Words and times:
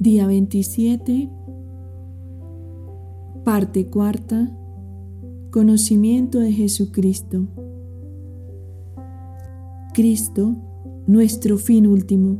Día 0.00 0.26
27, 0.26 1.28
parte 3.44 3.88
cuarta, 3.88 4.50
conocimiento 5.50 6.40
de 6.40 6.52
Jesucristo. 6.52 7.48
Cristo, 9.92 10.56
nuestro 11.06 11.58
fin 11.58 11.86
último, 11.86 12.38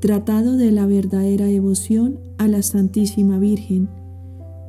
tratado 0.00 0.56
de 0.56 0.72
la 0.72 0.86
verdadera 0.86 1.46
devoción 1.46 2.18
a 2.36 2.48
la 2.48 2.62
Santísima 2.62 3.38
Virgen, 3.38 3.88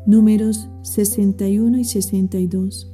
números 0.06 0.70
61 0.84 1.80
y 1.80 1.84
62. 1.84 2.94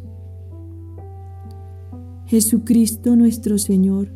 Jesucristo 2.25 3.17
nuestro 3.17 3.57
Señor, 3.57 4.13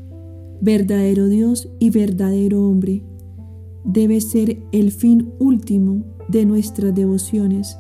verdadero 0.61 1.27
Dios 1.27 1.67
y 1.77 1.89
verdadero 1.89 2.63
hombre, 2.63 3.03
debe 3.83 4.21
ser 4.21 4.62
el 4.71 4.91
fin 4.91 5.34
último 5.40 6.04
de 6.27 6.45
nuestras 6.45 6.93
devociones. 6.93 7.77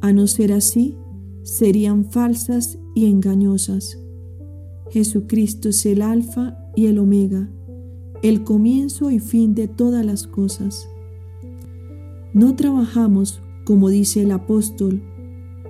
A 0.00 0.12
no 0.12 0.26
ser 0.26 0.52
así, 0.52 0.96
serían 1.42 2.04
falsas 2.04 2.78
y 2.94 3.06
engañosas. 3.06 3.98
Jesucristo 4.90 5.68
es 5.68 5.84
el 5.86 6.02
alfa 6.02 6.58
y 6.74 6.86
el 6.86 6.98
omega, 6.98 7.48
el 8.22 8.44
comienzo 8.44 9.10
y 9.10 9.18
fin 9.18 9.54
de 9.54 9.68
todas 9.68 10.04
las 10.04 10.26
cosas. 10.26 10.88
No 12.32 12.54
trabajamos, 12.54 13.42
como 13.64 13.88
dice 13.88 14.22
el 14.22 14.30
apóstol, 14.30 15.02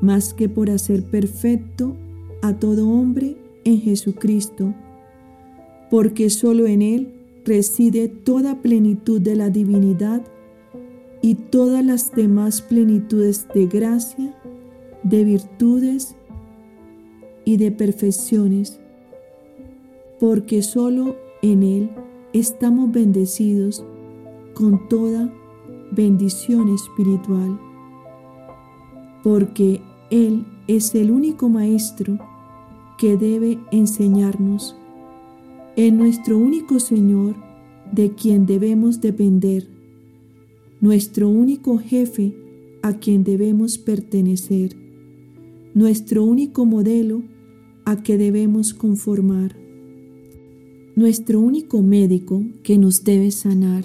más 0.00 0.34
que 0.34 0.48
por 0.48 0.70
hacer 0.70 1.04
perfecto 1.10 1.96
a 2.42 2.58
todo 2.58 2.88
hombre 2.88 3.36
en 3.64 3.80
Jesucristo, 3.80 4.74
porque 5.90 6.30
solo 6.30 6.66
en 6.66 6.82
Él 6.82 7.15
reside 7.46 8.08
toda 8.08 8.60
plenitud 8.60 9.20
de 9.20 9.36
la 9.36 9.50
divinidad 9.50 10.22
y 11.22 11.36
todas 11.36 11.84
las 11.84 12.12
demás 12.12 12.60
plenitudes 12.60 13.46
de 13.54 13.66
gracia, 13.66 14.34
de 15.04 15.24
virtudes 15.24 16.16
y 17.44 17.56
de 17.56 17.70
perfecciones, 17.70 18.80
porque 20.18 20.62
solo 20.62 21.16
en 21.40 21.62
Él 21.62 21.90
estamos 22.32 22.90
bendecidos 22.90 23.84
con 24.54 24.88
toda 24.88 25.32
bendición 25.92 26.68
espiritual, 26.68 27.60
porque 29.22 29.80
Él 30.10 30.44
es 30.66 30.94
el 30.96 31.12
único 31.12 31.48
Maestro 31.48 32.18
que 32.98 33.16
debe 33.16 33.58
enseñarnos 33.70 34.76
en 35.76 35.98
nuestro 35.98 36.38
único 36.38 36.80
Señor 36.80 37.36
de 37.92 38.14
quien 38.14 38.46
debemos 38.46 39.02
depender, 39.02 39.68
nuestro 40.80 41.28
único 41.28 41.76
jefe 41.76 42.34
a 42.82 42.94
quien 42.94 43.24
debemos 43.24 43.76
pertenecer, 43.76 44.74
nuestro 45.74 46.24
único 46.24 46.64
modelo 46.64 47.22
a 47.84 48.02
que 48.02 48.16
debemos 48.16 48.72
conformar, 48.72 49.54
nuestro 50.96 51.40
único 51.40 51.82
médico 51.82 52.42
que 52.62 52.78
nos 52.78 53.04
debe 53.04 53.30
sanar, 53.30 53.84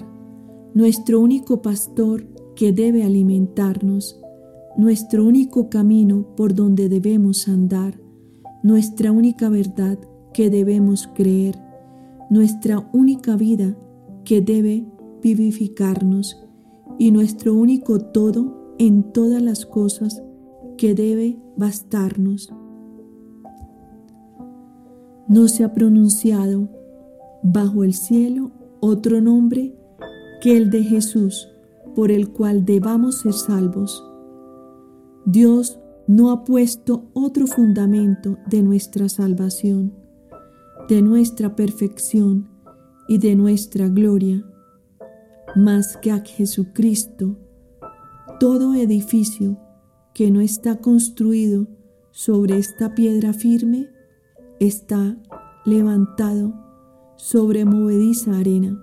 nuestro 0.72 1.20
único 1.20 1.60
pastor 1.60 2.24
que 2.56 2.72
debe 2.72 3.04
alimentarnos, 3.04 4.18
nuestro 4.78 5.26
único 5.26 5.68
camino 5.68 6.26
por 6.36 6.54
donde 6.54 6.88
debemos 6.88 7.48
andar, 7.48 8.00
nuestra 8.62 9.12
única 9.12 9.50
verdad 9.50 9.98
que 10.32 10.48
debemos 10.48 11.06
creer, 11.14 11.71
nuestra 12.32 12.88
única 12.94 13.36
vida 13.36 13.76
que 14.24 14.40
debe 14.40 14.86
vivificarnos 15.22 16.42
y 16.98 17.10
nuestro 17.10 17.52
único 17.52 17.98
todo 17.98 18.74
en 18.78 19.12
todas 19.12 19.42
las 19.42 19.66
cosas 19.66 20.22
que 20.78 20.94
debe 20.94 21.38
bastarnos. 21.58 22.50
No 25.28 25.46
se 25.46 25.62
ha 25.62 25.74
pronunciado 25.74 26.70
bajo 27.42 27.84
el 27.84 27.92
cielo 27.92 28.50
otro 28.80 29.20
nombre 29.20 29.76
que 30.40 30.56
el 30.56 30.70
de 30.70 30.84
Jesús, 30.84 31.50
por 31.94 32.10
el 32.10 32.30
cual 32.30 32.64
debamos 32.64 33.20
ser 33.20 33.34
salvos. 33.34 34.02
Dios 35.26 35.78
no 36.06 36.30
ha 36.30 36.44
puesto 36.44 37.10
otro 37.12 37.46
fundamento 37.46 38.38
de 38.48 38.62
nuestra 38.62 39.10
salvación 39.10 40.01
de 40.88 41.02
nuestra 41.02 41.54
perfección 41.54 42.48
y 43.08 43.18
de 43.18 43.36
nuestra 43.36 43.88
gloria, 43.88 44.44
más 45.54 45.96
que 45.96 46.10
a 46.10 46.20
Jesucristo, 46.20 47.36
todo 48.40 48.74
edificio 48.74 49.58
que 50.14 50.30
no 50.30 50.40
está 50.40 50.80
construido 50.80 51.66
sobre 52.10 52.58
esta 52.58 52.94
piedra 52.94 53.32
firme 53.32 53.88
está 54.60 55.16
levantado 55.64 56.52
sobre 57.16 57.64
movediza 57.64 58.38
arena 58.38 58.82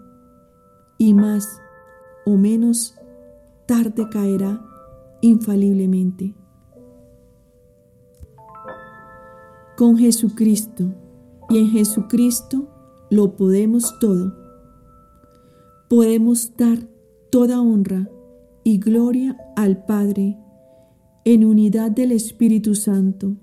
y 0.98 1.14
más 1.14 1.62
o 2.26 2.38
menos 2.38 2.96
tarde 3.66 4.08
caerá 4.10 4.66
infaliblemente. 5.22 6.36
Con 9.76 9.98
Jesucristo 9.98 10.94
y 11.50 11.58
en 11.58 11.70
Jesucristo 11.70 12.68
lo 13.10 13.36
podemos 13.36 13.98
todo. 14.00 14.34
Podemos 15.90 16.56
dar 16.56 16.80
toda 17.32 17.62
honra 17.62 18.08
y 18.64 18.78
gloria 18.78 19.38
al 19.56 19.84
Padre 19.86 20.38
en 21.26 21.46
unidad 21.46 21.92
del 21.92 22.12
Espíritu 22.12 22.76
Santo, 22.76 23.36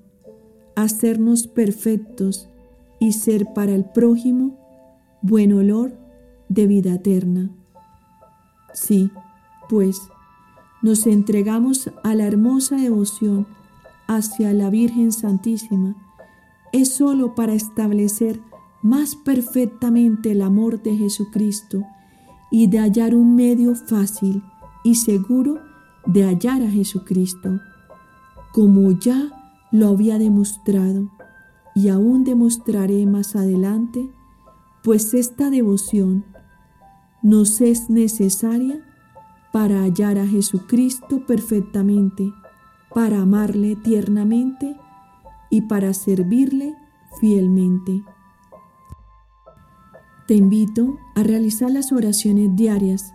hacernos 0.75 1.47
perfectos 1.47 2.49
y 2.99 3.13
ser 3.13 3.47
para 3.55 3.75
el 3.75 3.85
prójimo 3.85 4.57
buen 5.23 5.53
olor 5.53 5.97
de 6.49 6.67
vida 6.67 6.95
eterna. 6.95 7.51
Sí, 8.73 9.11
pues, 9.69 10.01
nos 10.83 11.07
entregamos 11.07 11.91
a 12.05 12.15
la 12.15 12.27
hermosa 12.27 12.77
devoción 12.77 13.47
hacia 14.07 14.53
la 14.53 14.71
Virgen 14.71 15.11
Santísima, 15.13 15.97
es 16.77 16.95
sólo 16.95 17.35
para 17.35 17.55
establecer 17.55 18.43
más 18.83 19.17
perfectamente 19.17 20.33
el 20.33 20.43
amor 20.43 20.83
de 20.83 20.97
Jesucristo 20.97 21.83
y 22.51 22.67
de 22.67 22.79
hallar 22.79 23.15
un 23.15 23.35
medio 23.35 23.75
fácil 23.75 24.43
y 24.85 24.97
seguro 24.97 25.59
de 26.07 26.25
hallar 26.25 26.63
a 26.63 26.71
Jesucristo, 26.71 27.61
como 28.53 28.93
ya 28.93 29.33
lo 29.73 29.89
había 29.89 30.19
demostrado 30.19 31.11
y 31.75 31.89
aún 31.89 32.25
demostraré 32.25 33.05
más 33.07 33.37
adelante, 33.37 34.09
pues 34.85 35.15
esta 35.15 35.51
devoción 35.51 36.25
nos 37.23 37.61
es 37.61 37.91
necesaria 37.91 38.81
para 39.53 39.81
hallar 39.83 40.19
a 40.19 40.27
Jesucristo 40.27 41.27
perfectamente, 41.27 42.33
para 42.95 43.23
amarle 43.23 43.77
tiernamente 43.77 44.77
y 45.51 45.63
para 45.63 45.95
servirle 45.95 46.75
fielmente. 47.21 48.05
Te 50.27 50.35
invito 50.35 50.99
a 51.15 51.23
realizar 51.23 51.71
las 51.71 51.93
oraciones 51.93 52.55
diarias 52.57 53.13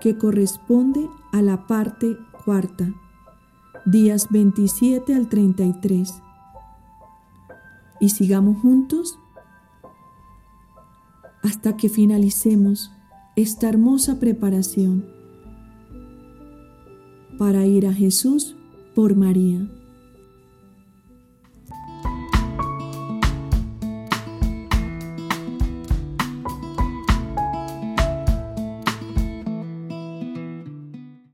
que 0.00 0.16
corresponde 0.16 1.08
a 1.32 1.42
la 1.42 1.66
parte 1.66 2.16
cuarta, 2.44 2.94
días 3.84 4.28
27 4.30 5.14
al 5.14 5.28
33. 5.28 6.22
Y 8.00 8.10
sigamos 8.10 8.58
juntos 8.60 9.18
hasta 11.42 11.76
que 11.76 11.88
finalicemos 11.88 12.90
esta 13.36 13.68
hermosa 13.68 14.18
preparación 14.18 15.06
para 17.38 17.66
ir 17.66 17.86
a 17.86 17.92
Jesús 17.92 18.56
por 18.94 19.14
María. 19.14 19.68